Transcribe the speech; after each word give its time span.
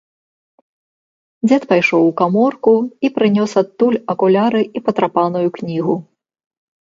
Дзед 1.47 1.63
пайшоў 1.73 2.01
у 2.07 2.13
каморку 2.21 2.73
і 3.05 3.11
прынёс 3.17 3.51
адтуль 3.63 3.99
акуляры 4.13 4.61
і 4.79 4.83
патрапаную 4.87 5.47
кнігу. 5.59 5.95